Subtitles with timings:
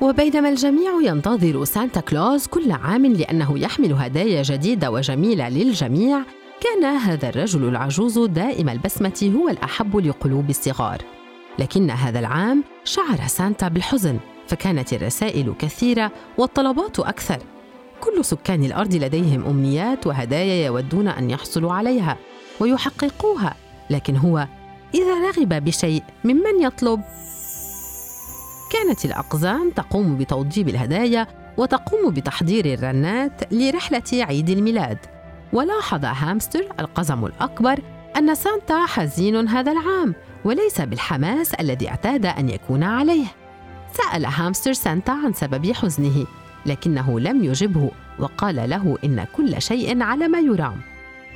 [0.00, 6.22] وبينما الجميع ينتظر سانتا كلوز كل عام لأنه يحمل هدايا جديدة وجميلة للجميع
[6.60, 11.02] كان هذا الرجل العجوز دائم البسمة هو الأحب لقلوب الصغار.
[11.58, 17.38] لكن هذا العام شعر سانتا بالحزن فكانت الرسائل كثيرة والطلبات أكثر.
[18.00, 22.16] كل سكان الأرض لديهم أمنيات وهدايا يودون أن يحصلوا عليها
[22.60, 23.54] ويحققوها
[23.90, 24.46] لكن هو
[24.94, 27.00] إذا رغب بشيء ممن يطلب؟
[28.78, 34.98] كانت الأقزام تقوم بتوضيب الهدايا وتقوم بتحضير الرنات لرحلة عيد الميلاد.
[35.52, 37.80] ولاحظ هامستر القزم الأكبر
[38.16, 40.14] أن سانتا حزين هذا العام
[40.44, 43.26] وليس بالحماس الذي اعتاد أن يكون عليه.
[43.92, 46.26] سأل هامستر سانتا عن سبب حزنه
[46.66, 50.80] لكنه لم يجبه وقال له إن كل شيء على ما يرام.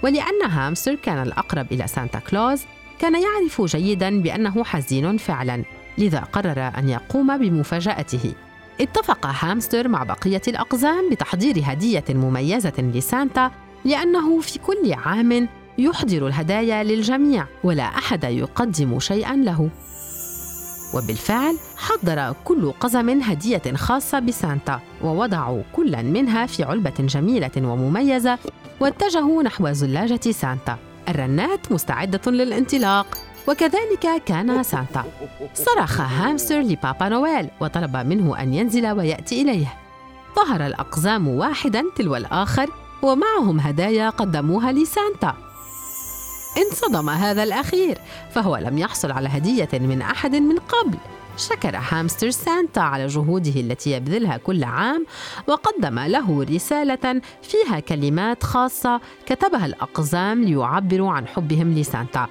[0.02, 2.62] ولأن هامستر كان الأقرب إلى سانتا كلوز
[2.98, 5.64] كان يعرف جيدا بأنه حزين فعلا.
[5.98, 8.32] لذا قرر أن يقوم بمفاجأته.
[8.80, 13.50] اتفق هامستر مع بقية الأقزام بتحضير هدية مميزة لسانتا
[13.84, 15.48] لأنه في كل عام
[15.78, 19.70] يحضر الهدايا للجميع ولا أحد يقدم شيئا له.
[20.94, 28.38] وبالفعل حضر كل قزم هدية خاصة بسانتا ووضعوا كلا منها في علبة جميلة ومميزة
[28.80, 30.78] واتجهوا نحو زلاجة سانتا.
[31.08, 33.18] الرنات مستعدة للانطلاق.
[33.48, 35.04] وكذلك كان سانتا.
[35.54, 39.74] صرخ هامستر لبابا نويل وطلب منه أن ينزل ويأتي إليه.
[40.36, 42.70] ظهر الأقزام واحدا تلو الآخر
[43.02, 45.34] ومعهم هدايا قدموها لسانتا.
[46.58, 47.98] انصدم هذا الأخير
[48.30, 50.98] فهو لم يحصل على هدية من أحد من قبل.
[51.36, 55.06] شكر هامستر سانتا على جهوده التي يبذلها كل عام
[55.46, 62.28] وقدم له رسالة فيها كلمات خاصة كتبها الأقزام ليعبروا عن حبهم لسانتا.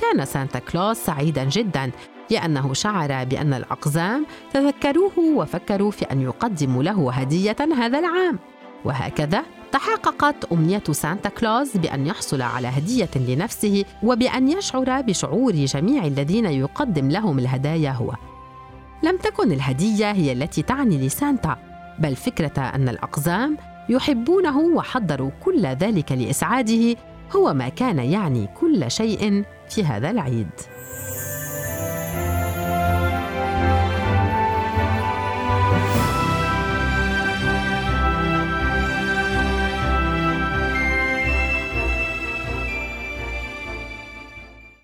[0.00, 1.90] كان سانتا كلوز سعيدا جدا
[2.30, 8.38] لأنه شعر بأن الأقزام تذكروه وفكروا في أن يقدموا له هدية هذا العام
[8.84, 16.46] وهكذا تحققت أمنية سانتا كلوز بأن يحصل على هدية لنفسه وبأن يشعر بشعور جميع الذين
[16.46, 18.14] يقدم لهم الهدايا هو.
[19.02, 21.56] لم تكن الهدية هي التي تعني لسانتا،
[21.98, 23.56] بل فكرة أن الأقزام
[23.88, 26.96] يحبونه وحضروا كل ذلك لإسعاده
[27.36, 30.50] هو ما كان يعني كل شيء في هذا العيد.